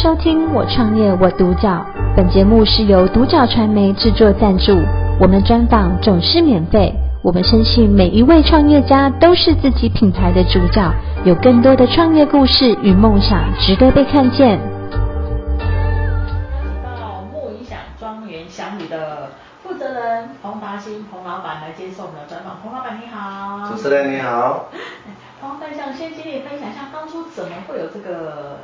[0.00, 1.84] 收听我创业我独角，
[2.16, 4.78] 本节目是由独角传媒制作赞助，
[5.20, 6.94] 我们专访总是免费。
[7.20, 14.60] 我们深信每一位创业家都是自己品牌的主角，有更多的创业故事与梦想值得被看见。
[16.84, 19.30] 到木影响庄园祥宇的
[19.64, 22.56] 负责人彭达兴彭老板来接受我们的专访。
[22.62, 24.66] 彭老板你好，主持人你好。
[25.42, 28.58] 彭老板想先请你分享一下，当初怎么会有这个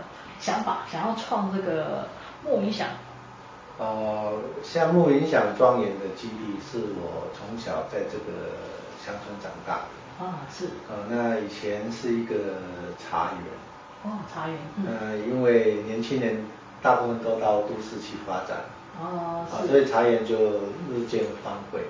[0.45, 2.07] 想法，想要创这个
[2.45, 2.87] 木影响？
[3.79, 4.31] 呃，
[4.63, 8.53] 像木影响庄园的基地是我从小在这个
[9.03, 10.23] 乡村长大的。
[10.23, 10.67] 啊，是。
[10.91, 12.35] 呃，那以前是一个
[12.99, 13.43] 茶园。
[14.05, 14.59] 哦，茶园。
[14.77, 14.87] 嗯。
[14.87, 16.45] 呃，因为年轻人
[16.83, 18.65] 大部分都到都市去发展。
[19.01, 19.67] 哦，是。
[19.67, 20.37] 所以茶园就
[20.93, 21.81] 日渐荒废。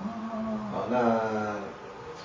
[0.00, 0.58] 哦。
[0.74, 1.62] 哦，那。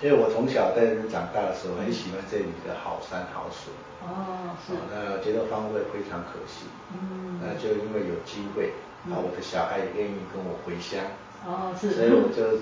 [0.01, 3.73] 因为我从小在这边长大的时候，很喜欢这里的好山好水。
[4.05, 4.77] 哦，是。
[4.93, 6.69] 那觉得荒废非常可惜。
[6.93, 7.41] 嗯。
[7.41, 8.73] 那就因为有机会，
[9.09, 11.01] 那我的小孩也愿意跟我回乡。
[11.41, 11.97] 哦，是。
[11.97, 12.61] 所以我就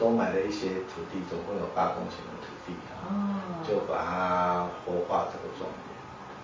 [0.00, 2.72] 多买了一些土地，总共有八公顷的土地。
[3.04, 3.60] 哦。
[3.60, 5.84] 就把它活化这个庄园。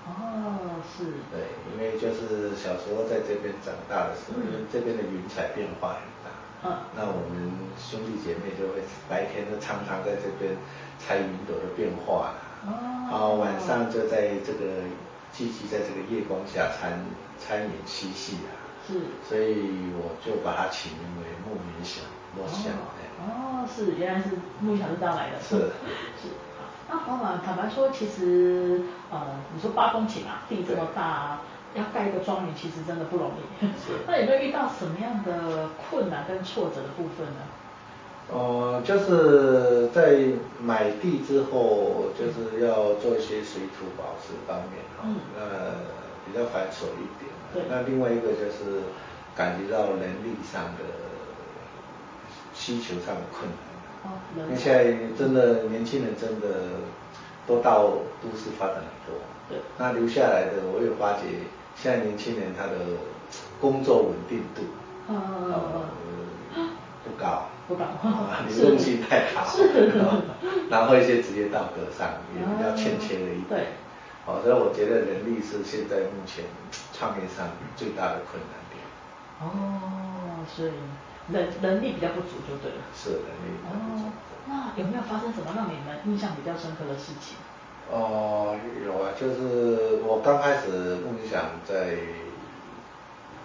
[0.04, 1.16] 哦，是。
[1.32, 5.96] 对，因为就是小时候在这边长大的时候，因为这边的云彩变化。
[6.64, 10.56] 嗯，那我们兄弟姐妹就会白天都常常在这边
[10.98, 12.32] 猜云朵的变化，
[12.66, 14.84] 哦，然后晚上就在这个
[15.32, 17.04] 聚集在这个夜光下参
[17.38, 18.50] 参演嬉戏啊。
[18.86, 22.04] 是，所以我就把它起名为牧影响，
[22.36, 22.72] 落响。
[23.18, 25.40] 哦，是，原来是牧影响是这样来的。
[25.40, 25.72] 是
[26.22, 26.28] 是，
[26.88, 29.20] 那黄老坦白说，其实呃，
[29.54, 31.40] 你说八公顷啊，地这么大啊。
[31.76, 33.66] 要盖一个庄园，其实真的不容易。
[33.66, 33.92] 是。
[34.06, 37.44] 那有没有遇到什么样的困难跟挫折的部分呢？
[38.28, 40.18] 呃，就是在
[40.60, 45.40] 买地之后，就是要做一些水土保持方面哈，嗯、那
[46.26, 47.30] 比较繁琐一点。
[47.54, 47.62] 对。
[47.70, 48.82] 那另外一个就是
[49.36, 50.82] 感觉到人力上的
[52.52, 54.10] 需求上的困难。
[54.10, 54.18] 哦。
[54.36, 56.46] 因为现在真的年轻人真的
[57.46, 57.84] 都到
[58.20, 59.20] 都市发展很多。
[59.48, 59.58] 对。
[59.78, 61.22] 那留下来的，我有发觉。
[61.76, 62.72] 现在年轻人他的
[63.60, 64.62] 工作稳定度，
[65.08, 65.82] 呃，
[67.04, 67.84] 不高，不高，
[68.48, 69.46] 流动性太好，
[70.70, 73.66] 然后一些职业道德上也比较欠缺了一点，对，
[74.26, 76.44] 哦，所以我觉得人力是现在目前
[76.92, 78.82] 创业上最大的困难点。
[79.40, 80.70] 哦，所以
[81.32, 82.78] 人人力比较不足就对了。
[82.94, 84.04] 是人力比较不足。
[84.48, 87.36] 那有没有发生什么让你们印象比较深刻的事情？
[87.90, 89.65] 哦，有啊，就是我
[90.26, 91.98] 刚开始梦想在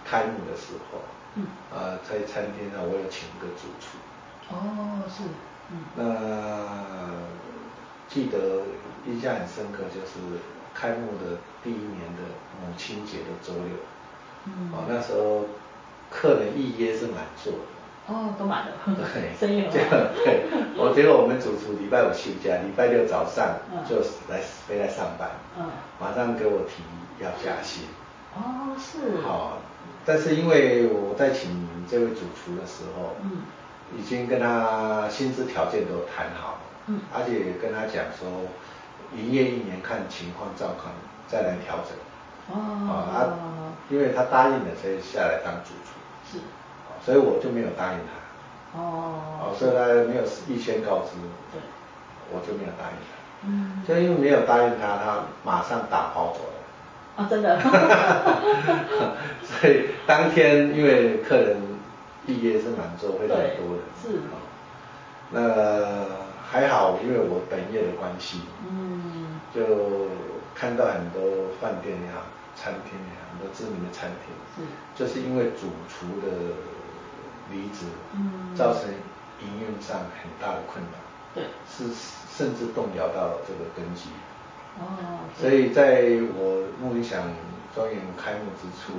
[0.04, 0.98] 开幕的时候，
[1.36, 4.00] 嗯，呃，在餐厅呢，我有请一个主厨。
[4.50, 5.22] 哦，是，
[5.70, 5.86] 嗯。
[5.96, 6.02] 那
[8.10, 8.64] 记得
[9.06, 10.42] 印象很深刻，就是
[10.74, 12.24] 开幕的第一年的
[12.60, 13.78] 母亲节的周六，
[14.46, 15.46] 嗯，哦，那时候
[16.10, 17.60] 客人预约是满座的。
[18.08, 18.72] 哦，都满了。
[19.14, 19.96] 对，生意很好。
[20.26, 20.44] 对，
[20.76, 23.56] 我觉得我们主厨礼拜五休假，礼拜六早上
[23.88, 23.98] 就
[24.28, 25.30] 来回来上班。
[25.58, 25.66] 嗯。
[26.00, 26.84] 马上给我提
[27.24, 27.84] 要加薪。
[28.36, 29.22] 哦，是。
[29.22, 29.60] 好，
[30.06, 33.44] 但是因为我在请这位主厨的时候，嗯，
[33.98, 38.28] 已经跟他薪资条件都谈好了，嗯，而且跟他讲说，
[39.16, 40.92] 营业一年看情况照看
[41.28, 41.96] 再来调整。
[42.50, 42.58] 哦。
[43.14, 43.38] 啊，
[43.90, 45.94] 因为他答应了，所以下来当主厨。
[46.32, 46.44] 是。
[47.04, 51.18] 所以我就没有答应他，哦，所以他没有预先告知，
[51.52, 51.60] 对，
[52.32, 53.18] 我就没有答应他，
[53.48, 56.54] 嗯，就因为没有答应他，他马上打包走了，
[57.18, 57.60] 啊，真的，
[59.44, 61.58] 所以当天因为客人
[62.28, 64.22] 预约是满座，会很多的，是，
[65.32, 65.40] 那
[66.52, 70.08] 还好，因为我本业的关系，嗯，就
[70.54, 74.62] 看到很多饭店呀、餐厅呀，很多知名的餐厅，是，
[74.96, 76.54] 就是因为主厨的。
[77.52, 78.90] 离职，嗯，造成
[79.42, 80.96] 营运上很大的困难，
[81.36, 81.86] 对，是
[82.36, 84.10] 甚至动摇到这个根基，
[84.80, 87.24] 哦，所以在我牧影响
[87.76, 88.94] 庄园开幕之初，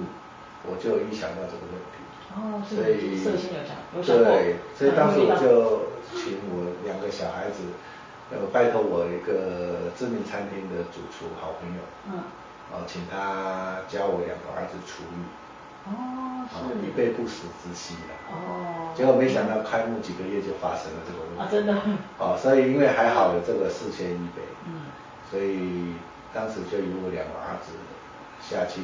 [0.68, 1.96] 我就预想到这个问题，
[2.34, 7.62] 哦，所以设心有想，对，所以当时我就请我两个小孩子，
[8.30, 12.20] 呃，拜托我一个知名餐厅的主厨好朋友，嗯，
[12.72, 15.24] 哦，请他教我两个儿子厨艺。
[15.84, 18.14] 哦，是以备不时之需的。
[18.30, 21.40] 哦，结果没想到开幕几个月就发生了这个问题。
[21.40, 21.74] 啊，真的。
[22.18, 24.86] 哦，所以因为还好有这个四千预备，嗯，
[25.30, 25.94] 所以
[26.32, 27.72] 当时就由我两个儿子
[28.40, 28.80] 下去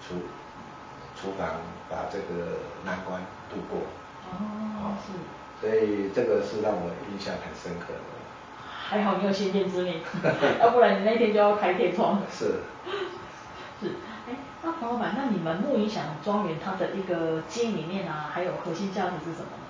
[0.00, 0.14] 厨
[1.14, 1.60] 厨房
[1.90, 3.80] 把这个难关度过。
[4.30, 5.12] 哦，是。
[5.60, 8.00] 所以这个是让我印象很深刻的。
[8.64, 10.00] 还好你有先见之明，
[10.60, 12.20] 要不然你那天就要开天窗。
[12.30, 12.56] 是。
[14.82, 19.64] 老板，那你们木影响庄园它的一个经营理念啊，还有核心价值是什么呢？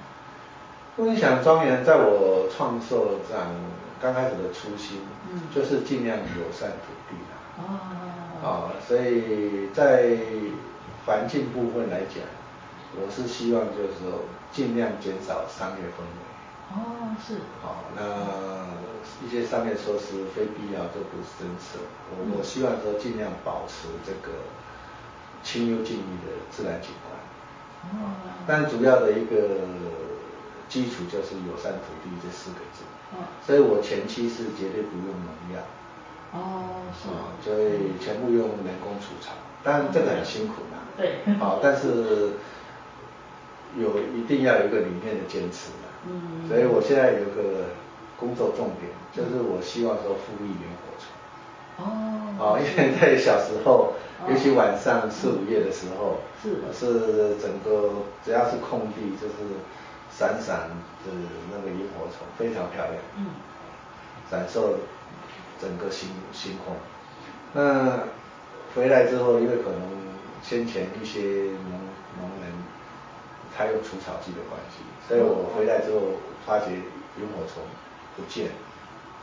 [0.96, 3.54] 木影响庄园在我创设上
[4.00, 5.00] 刚开始的初心，
[5.30, 7.34] 嗯，就是尽量友善土地啊。
[7.58, 8.42] 哦。
[8.42, 10.16] 啊，所以在
[11.06, 12.24] 环境部分来讲，
[12.96, 16.16] 我是希望就是说尽量减少商业氛围。
[16.72, 17.36] 哦，是。
[17.62, 18.02] 好，那
[19.24, 21.78] 一些商业设施非必要就不增设。
[22.10, 24.32] 我我希望说尽量保持这个
[25.42, 27.12] 清幽静谧的自然景观。
[27.92, 28.14] 哦。
[28.46, 29.60] 但主要的一个
[30.68, 32.84] 基础就是友善土地这四个字。
[33.12, 33.24] 哦。
[33.46, 35.62] 所以我前期是绝对不用农药。
[36.32, 37.08] 哦，是。
[37.08, 40.78] 啊，所以全部用人工除草，但这个很辛苦嘛。
[40.96, 41.18] 对。
[41.38, 42.32] 好，但是
[43.78, 45.70] 有一定要有一个理念的坚持。
[46.04, 47.70] 嗯，所以我现在有个
[48.18, 51.06] 工作重点，就是我希望说复育萤火虫。
[51.78, 51.84] 哦。
[52.38, 53.94] 哦，因为在小时候，
[54.28, 57.90] 尤其晚上四五月的时候，是是整个
[58.24, 59.34] 只要是空地，就是
[60.10, 60.70] 闪闪
[61.04, 61.12] 的
[61.50, 62.96] 那个萤火虫，非常漂亮。
[63.16, 63.26] 嗯。
[64.30, 64.76] 闪烁
[65.60, 66.76] 整个星星空。
[67.52, 68.00] 那
[68.74, 69.80] 回来之后，因为可能
[70.42, 71.70] 先前一些农
[72.20, 72.52] 农人。
[73.54, 76.00] 他用除草剂的关系，所以我回来之后
[76.46, 77.62] 发觉萤火虫
[78.16, 78.48] 不见。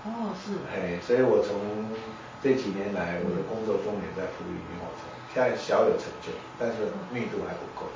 [0.05, 0.53] 哦，是。
[0.71, 1.57] 哎，所以我从
[2.41, 7.91] 这几年来，我的工作重点在复育萤火虫，现在小有成就，但是密度还不够。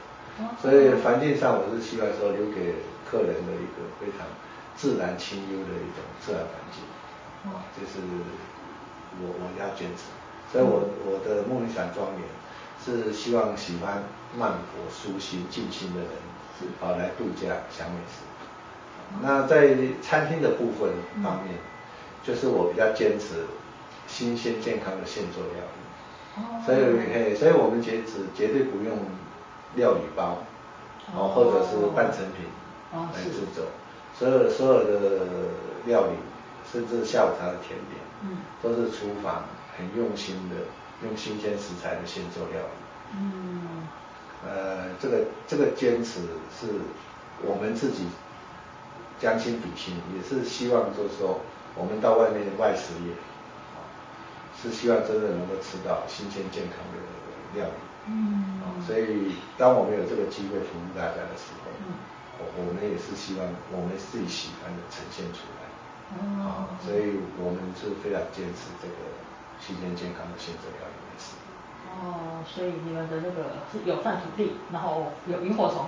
[0.62, 2.76] 所以环境上我是希望说留给
[3.06, 4.28] 客人的一个非常
[4.76, 6.84] 自然清幽的一种自然环境。
[7.52, 7.64] 哦。
[7.76, 8.00] 这是
[9.22, 10.10] 我我要坚持，
[10.52, 12.22] 所以我我的木影响庄园。
[12.84, 14.04] 是希望喜欢
[14.38, 16.10] 慢活、舒心、静心的人，
[16.60, 18.20] 是啊来度假、享美食。
[19.22, 20.92] 那在餐厅的部分
[21.24, 21.64] 方面，嗯、
[22.26, 23.46] 就是我比较坚持
[24.08, 26.42] 新鲜健康的现做料理。
[26.42, 26.64] 哦。
[26.66, 26.78] 所以，
[27.14, 28.98] 嘿，所以我们绝止绝对不用
[29.76, 30.38] 料理包，
[31.16, 32.46] 哦，或者是半成品
[32.92, 33.66] 来制作。
[34.18, 35.26] 所有所有的
[35.86, 36.16] 料理，
[36.72, 39.46] 甚至下午茶的甜点，嗯，都是厨房
[39.78, 40.56] 很用心的。
[41.04, 43.18] 用新鲜食材的现做料理。
[43.18, 43.88] 嗯。
[44.46, 46.22] 呃，这个这个坚持
[46.58, 46.68] 是
[47.42, 48.06] 我们自己
[49.20, 51.42] 将心比心，也是希望就是说，
[51.76, 53.12] 我们到外面外食也，
[54.64, 56.98] 是希望真的能够吃到新鲜健康的
[57.60, 57.80] 料理。
[58.08, 58.80] 嗯。
[58.88, 62.00] 所以当我们有这个机会服务大家的时候，嗯，
[62.40, 63.44] 我我们也是希望
[63.76, 65.68] 我们自己喜欢的呈现出来。
[66.48, 66.72] 哦。
[66.80, 68.96] 所以我们是非常坚持这个。
[69.62, 71.40] 新鲜健康的现做料理美食。
[71.88, 75.88] 哦，所以你们的那个是有饭土地，然后有萤火虫，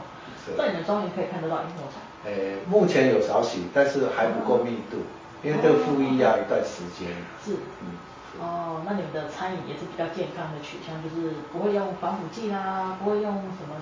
[0.55, 1.99] 在你们庄园可以看得到萤火虫。
[2.23, 5.03] 诶，目前有少许，但是还不够密度，
[5.43, 7.09] 因为这个复育要一段时间。
[7.43, 7.59] 是。
[7.81, 7.99] 嗯。
[8.39, 13.75] 哦，那你们的餐饮也是比较健康的取向，就是不会用防腐剂啦，不会用什么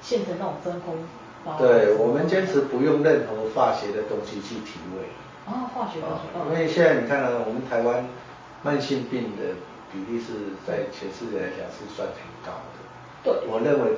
[0.00, 0.96] 现成那种真空
[1.44, 1.58] 包。
[1.58, 5.08] 对，我们坚持不用任何化学的东西去提味。
[5.46, 6.52] 哦，化学东西。
[6.52, 8.04] 因为现在你看到，我们台湾。
[8.62, 9.56] 慢性病的
[9.90, 12.76] 比例是在全世界来讲是算挺高的。
[13.24, 13.96] 对，我认为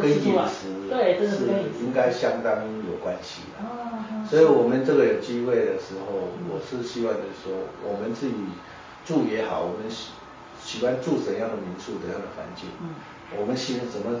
[0.00, 1.44] 跟饮食对是
[1.84, 4.26] 应该相当有关系的。
[4.26, 7.52] 所以我们这个有机会的时候，我是希望就是说，
[7.84, 8.32] 我们自己
[9.06, 10.10] 住也好，我们喜
[10.62, 12.94] 喜欢住怎样的民宿，怎样的环境，嗯，
[13.40, 14.20] 我们喜欢怎么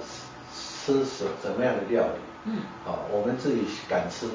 [0.52, 4.26] 吃什怎么样的料理，嗯，好，我们自己敢吃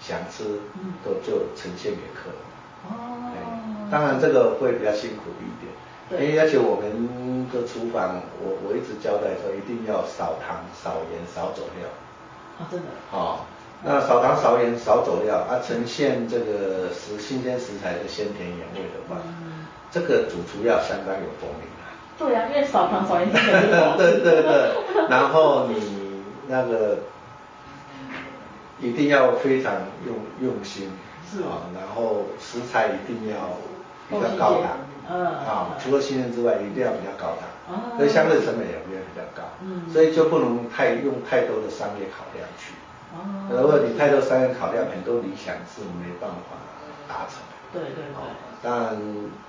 [0.00, 2.38] 想吃，嗯，都就呈现给客人。
[2.84, 11.88] 哦，当然这个会比较辛苦一点，因为要求我们的厨房，我我一直交代说一定要少糖、少盐、少佐料。
[12.58, 12.86] 啊，真的。
[13.10, 13.46] 好，
[13.82, 19.53] 那少糖、少盐、少佐料啊，呈现这个食新鲜食材的鲜甜原味的话，嗯，
[19.94, 21.94] 这个主厨要相当有功力啊。
[22.18, 24.72] 对啊，因为少糖少盐 对对对，
[25.08, 26.98] 然后你那个
[28.80, 29.72] 一定要非常
[30.04, 30.90] 用用心。
[31.34, 33.58] 啊，然后食材一定要
[34.08, 34.78] 比较高档，
[35.10, 42.74] 嗯，啊，除了新鲜之外，一定要比较高档，所以相对成本也会比较高，嗯，所以就不能太用太多的商业考量去，
[43.16, 46.54] 哦，如果你太多商业考量，很多理想是没办法
[47.08, 47.42] 达成，
[47.74, 48.24] 对对对，
[48.62, 48.96] 当然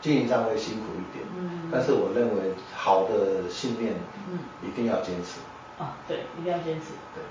[0.01, 3.93] 经营上会辛苦一点，嗯，但是我认为好的信念，
[4.29, 5.39] 嗯，一定要坚持，
[5.79, 7.23] 啊，对，一定要坚持，对。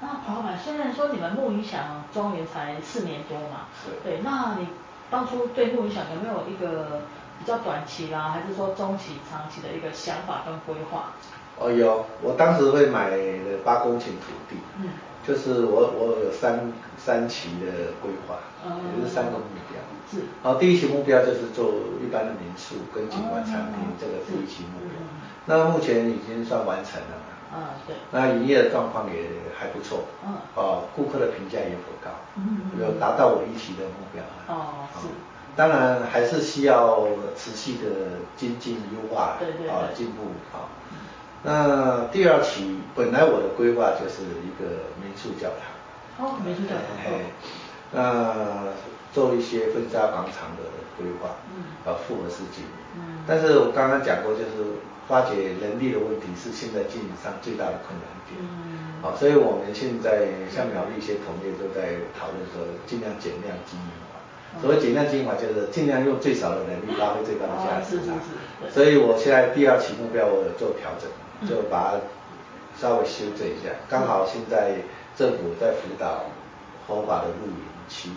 [0.00, 3.90] 那黄老板，虽然说你们木影响庄园才四年多嘛，是。
[4.08, 4.68] 对，那你
[5.10, 7.02] 当初对木影响有没有一个
[7.40, 11.12] 比较短期啦，还是说中期、长期的一个想法跟规划？
[11.58, 13.16] 哦，有，我当时会买了
[13.64, 14.90] 八公顷土地，嗯，
[15.28, 19.76] 就是我我有三三期的规划，嗯、也就是三个目标。
[20.10, 20.24] 是。
[20.42, 21.68] 好，第一期目标就是做
[22.02, 24.96] 一般的民宿跟景观产品，这个第一期目标。
[25.44, 27.14] 那目前已经算完成了。
[27.52, 27.96] 啊，对。
[28.10, 30.04] 那营业的状况也还不错。
[30.24, 30.36] 嗯。
[30.54, 32.08] 哦，顾客的评价也不高。
[32.36, 32.80] 嗯嗯。
[32.80, 34.24] 有达到我预期的目标。
[34.48, 35.08] 哦，是。
[35.54, 37.06] 当然还是需要
[37.36, 39.36] 持续的精进优化。
[39.38, 39.68] 对对对。
[39.68, 40.72] 啊，进步啊。
[41.44, 45.70] 那第二期本来我的规划就是一个民宿教堂。
[46.18, 46.98] 哦，民宿教堂。
[47.06, 47.30] 哎，
[47.92, 48.74] 那
[49.14, 50.66] 做一些婚纱广场的
[50.98, 52.74] 规划，嗯，啊，复合式经营。
[52.96, 53.22] 嗯。
[53.26, 58.34] 但是我刚刚讲过，就是发掘人力的问题是现在经营上最大的困难点。
[58.42, 58.98] 嗯。
[59.00, 64.18] 好，所以我们现在像苗栗一些同业都在讨论说，尽量减量经营法。
[64.60, 68.02] 所谓减量经营法，就是尽量用最少的人力发挥最大的价值。
[68.02, 68.74] 是是是。
[68.74, 71.08] 所以我现在第二期目标我有做调整。
[71.46, 72.00] 就把它
[72.80, 74.78] 稍微修正一下，刚好现在
[75.16, 76.24] 政府在辅导
[76.86, 78.10] 合法的露营区，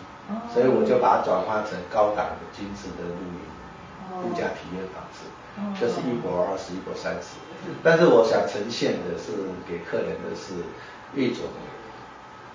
[0.54, 3.42] 所以我就把它转化成高档的精致的露营
[4.24, 5.26] 度假体验方式，
[5.80, 7.38] 就是一泊二十，一泊三十。
[7.84, 9.34] 但是我想呈现的是
[9.68, 10.54] 给客人的是
[11.16, 11.46] 一种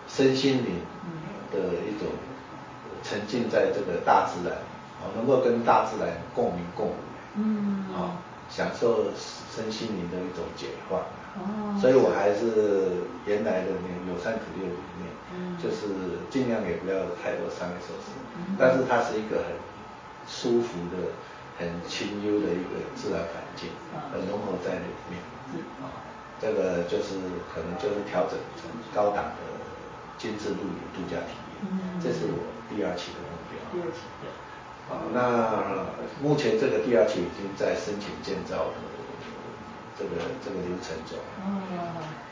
[0.08, 0.80] 身心灵
[1.52, 2.08] 的一种
[3.02, 4.58] 沉浸在这个大自然，
[5.16, 6.94] 能够跟大自然共鸣共舞，
[7.34, 8.18] 嗯，啊，
[8.48, 9.04] 享受。
[9.56, 11.00] 身心灵的一种解放，
[11.40, 19.56] 哦，所以我还是原来的那个友善土地的理念，嗯，就是尽量也不要太多商业设施，嗯，但是它是一个很
[20.28, 21.16] 舒服的、
[21.56, 23.72] 很清幽的一个自然环境，
[24.12, 25.16] 很融合在里面，
[25.80, 26.04] 啊，
[26.36, 27.16] 这个就是
[27.48, 29.40] 可能就是调整成高档的
[30.20, 33.56] 精致露营度假体验，嗯，这是我第二期的目标。
[33.72, 34.28] 第二期，对。
[34.88, 35.88] 好，那
[36.22, 38.84] 目前这个第二期已经在申请建造的。
[39.98, 41.56] 这个这个流程走，嗯，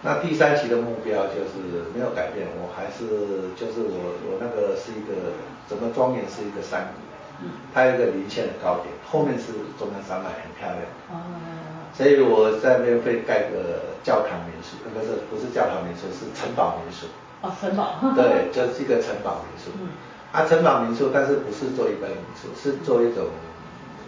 [0.03, 5.33] 那第三期的目标就是没有改变，我还是就是我我那个是一个
[5.65, 7.01] 整个庄园是一个山谷，
[7.41, 17.09] 嗯，它有一个零线的高点，后面是中央山脉，很漂亮，嗯，所以我在那边会盖个教堂民宿，不是不是教堂民宿，是城堡民宿，
[17.41, 19.89] 哦，城堡，对，就是一个城堡民宿，嗯，
[20.37, 23.33] 啊，城堡民宿，但是不是做一般民宿，是做一种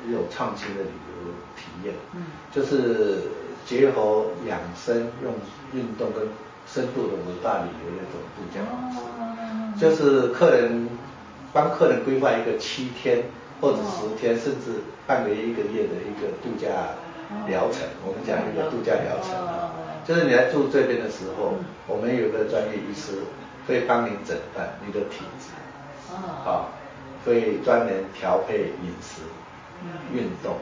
[0.05, 0.93] 一种创新的旅
[1.25, 3.33] 游体验，嗯，就是。
[3.67, 5.35] 结合养生、用
[5.75, 6.29] 运动跟
[6.67, 10.89] 深度的文化旅游的一种度假方式，就是客人
[11.53, 13.25] 帮客人规划一个七天
[13.61, 16.69] 或者十天，甚至半个月、一个月的一个度假
[17.49, 17.83] 疗程。
[18.07, 19.73] 我们讲一个度假疗程啊，
[20.07, 21.55] 就是你来住这边的时候，
[21.89, 23.19] 我们有个专业医师
[23.67, 25.51] 会帮你诊断你的体质，
[26.15, 26.71] 啊，
[27.25, 29.23] 会专门调配饮食、
[30.15, 30.55] 运动，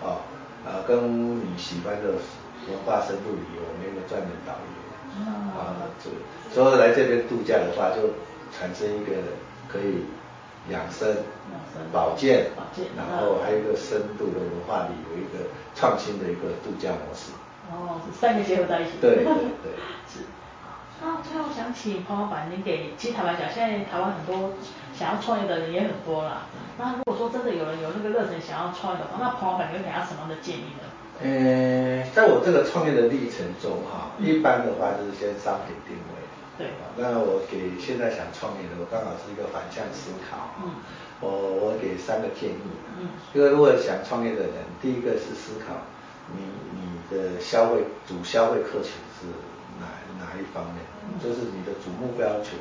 [0.00, 0.22] 啊，
[0.64, 2.14] 啊，跟你喜欢的。
[2.68, 6.10] 文化深度旅游，我们有个专门导游，啊，这
[6.54, 8.14] 所以来这边度假的话，就
[8.56, 9.12] 产生一个
[9.68, 10.06] 可以
[10.70, 11.16] 养生、
[11.92, 12.50] 保健，
[12.96, 17.32] 然后还有一个深度的文化旅游，一个创新的一个度假模式。
[17.70, 18.92] 哦，是三个结合在一起。
[19.00, 19.72] 对对对。
[20.08, 20.20] 是。
[21.02, 24.52] 那最后想请彭老板，您给其实坦白讲，现在台湾很多
[24.94, 26.46] 想要创业的人也很多啦。
[26.78, 30.86] 那如果说真的有人有那个热忱想要创业的话，那彭老板你会给他什么样的建议呢？
[31.22, 36.14] 呃，在我这个创业的历程中，哈，一般的话就是先商品定位。
[36.58, 36.66] 对。
[36.96, 40.58] 那我给现在想创业的，我刚好是一个反向思考。
[40.58, 40.82] 嗯。
[41.20, 42.66] 我我给三个建议。
[42.98, 43.14] 嗯。
[43.32, 45.78] 因为如果想创业的人，第一个是思考
[46.34, 46.42] 你
[46.74, 49.30] 你的消费主消费客群是
[49.78, 49.86] 哪
[50.18, 52.58] 哪一方面，嗯、就是你的主目标群，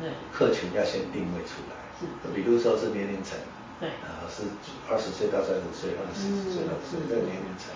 [0.00, 1.74] 对，客群要先定位出来。
[1.98, 2.06] 是。
[2.34, 3.36] 比如说是年龄层。
[3.80, 4.44] 对，呃，是
[4.92, 7.72] 二十岁到三十岁，或者四十岁到五十岁这个年龄层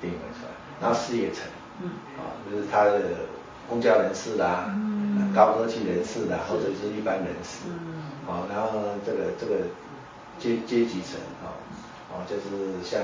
[0.00, 1.42] 定位出来，然后事业层，
[1.82, 3.26] 嗯，啊，就是他的
[3.68, 9.66] 公交人士啦，嗯，高科技人士啦，或者是一般人士，嗯，啊，然后这个这个
[10.38, 11.58] 阶阶级层，啊，
[12.14, 13.02] 啊，就是像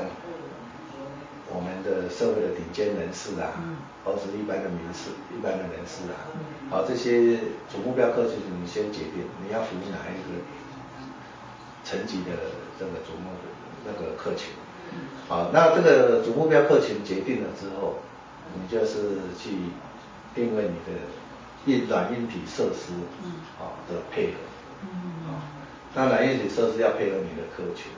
[1.51, 7.35] 我们的社会的顶尖人士啦，嗯，或者是一般的名士、一般的人士啦，嗯，好，这些
[7.67, 10.39] 主目标客群你先决定你要服务哪一个。
[11.85, 12.31] 层级的
[12.79, 13.31] 这个主目
[13.87, 14.51] 那个客群，
[15.29, 17.99] 好，那这个主目标客群决定了之后，
[18.57, 19.51] 你就是去
[20.35, 20.99] 定位你的
[21.67, 22.93] 硬软硬体设施，
[23.59, 24.89] 好的配合，
[25.29, 25.45] 啊，
[25.95, 27.93] 那软硬体设施要配合你的客群，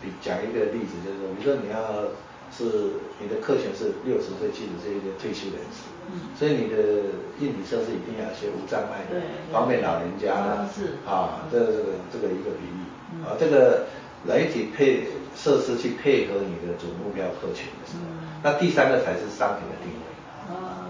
[0.00, 2.08] 比讲一个例子就是说，比如说你要
[2.56, 5.90] 是你的客群是六十岁、七十岁一些退休人士，
[6.38, 9.20] 所以你的硬体设施一定要一些无障碍的，
[9.52, 12.80] 方便老人家的，啊，这这个这个一个比例。
[13.22, 13.86] 啊，这个
[14.26, 15.06] 软体配
[15.36, 20.04] 设施去配合你的主目标客群的时候，嗯、那第三个才是商品的定位。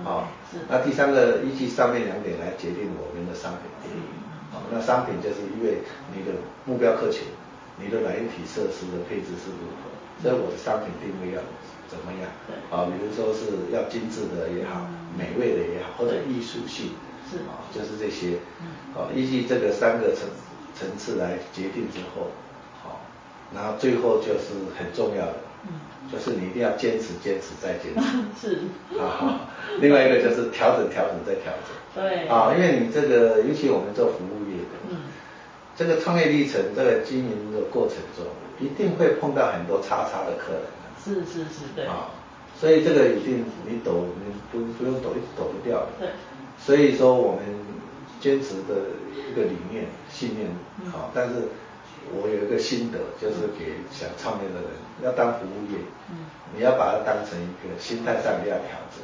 [0.04, 0.28] 啊，
[0.68, 4.04] 那第三个依据上面两点来决定我们的商品定位。
[4.52, 5.84] 好，那商品就是因为
[6.16, 6.32] 你的
[6.64, 7.28] 目标客群，
[7.78, 9.92] 你的软硬体设施的配置是如何，
[10.22, 11.40] 所以我的商品定位要
[11.88, 12.30] 怎么样？
[12.46, 14.86] 对，啊，比如说是要精致的也好，
[15.18, 16.92] 美味的也好，或者艺术性，
[17.30, 18.38] 是啊，就是这些。
[18.94, 20.28] 啊，依据这个三个层
[20.74, 22.30] 层次来决定之后，
[22.82, 23.00] 好，
[23.54, 25.34] 然后最后就是很重要的。
[26.12, 28.02] 就是你一定要坚持，坚持再坚持。
[28.38, 28.98] 是。
[29.00, 29.48] 啊，
[29.80, 32.04] 另外一个就是调整，调整再调整。
[32.04, 32.28] 对。
[32.28, 34.96] 啊，因为你这个，尤其我们做服务业的，嗯，
[35.74, 38.26] 这个创业历程，这个经营的过程中，
[38.64, 40.62] 一定会碰到很多叉叉的客人。
[41.02, 41.84] 是是是，对。
[41.84, 42.10] 啊，
[42.58, 45.88] 所以这个一定你抖，你不不用抖，一抖不掉的。
[45.98, 46.08] 对。
[46.58, 47.40] 所以说我们
[48.20, 50.48] 坚持的一个理念、信念，
[50.90, 51.48] 好，但是。
[52.12, 55.78] 我有一个心得，就是给想创业的人，要当服务业，
[56.12, 59.00] 嗯，你要把它当成一个心态上你要调整，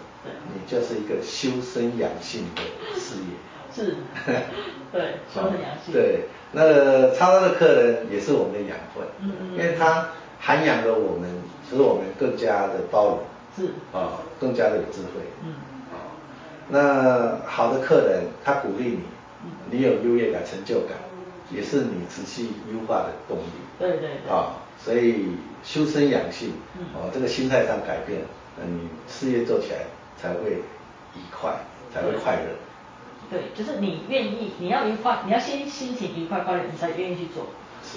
[0.52, 2.60] 你就是一个修身养性的
[3.00, 3.32] 事业，
[3.74, 3.96] 是，
[4.92, 10.08] 对，修身养性，对，那个超多的客人也是我们的养分，嗯嗯，因为他
[10.40, 11.28] 涵养了我们，
[11.68, 13.18] 使我们更加的包容，
[13.56, 15.54] 是，啊，更加的有智慧，嗯，
[15.92, 15.96] 啊，
[16.68, 19.00] 那好的客人他鼓励你，
[19.70, 20.98] 你有优越感、成就感。
[21.52, 23.42] 也是你持续优化的动力。
[23.76, 24.32] 对对对。
[24.32, 25.32] 啊，所以
[25.64, 26.52] 修身养性，
[26.94, 28.20] 哦，这个心态上改变，
[28.56, 29.78] 那你事业做起来
[30.16, 30.62] 才会
[31.16, 31.52] 愉快，
[31.92, 32.54] 才会快乐。
[33.30, 37.46] 对，就是你愿意，你要愉快，你要先心情愉快快乐，你才愿意去做，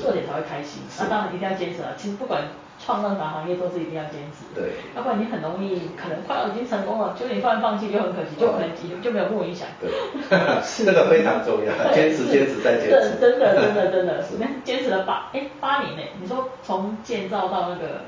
[0.01, 0.83] 做点才会开心。
[0.99, 2.43] 那当然一定要坚持啊，其实不管。
[2.83, 9.67] 创任何行业都是一定要坚持，对，要不然你很容易可能快要已经成功了，就你突然放弃就很可惜，就可能就没有负影响。
[9.79, 9.89] 对，
[10.83, 13.15] 这 个非常重要，坚持坚持再坚持。
[13.21, 18.01] 真的真的真的，你看 坚持了八哎八年呢，你说从建造到那个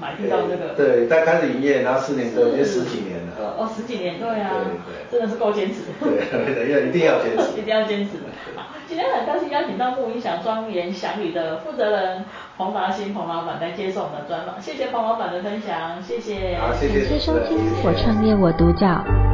[0.00, 3.57] 买地到那个，对，在开始营业，然后四年多，已经十几年了。
[3.78, 5.82] 哦十几年，对啊，对对，真的是够坚持。
[6.00, 8.18] 对，要一定要坚持， 一定要坚持。
[8.56, 12.24] 好，今天很高兴邀请到木音祥庄园祥宇的负责人。
[12.56, 16.58] 彭达兴彭老板来接受我们的专访，谢谢彭老板的分享，谢谢。
[16.58, 17.00] 好，谢谢。
[17.00, 18.86] 感谢收听《我创业我独角》，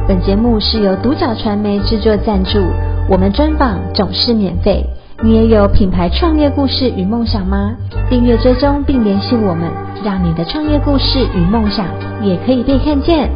[0.07, 2.59] 本节目是由独角传媒制作赞助，
[3.09, 4.85] 我们专访总是免费。
[5.23, 7.73] 你也有品牌创业故事与梦想吗？
[8.09, 9.71] 订阅追踪并联系我们，
[10.03, 11.87] 让你的创业故事与梦想
[12.21, 13.29] 也可以被看见。